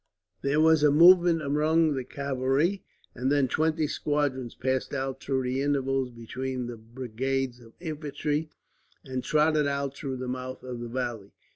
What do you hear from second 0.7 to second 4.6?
a movement among the cavalry, and then twenty squadrons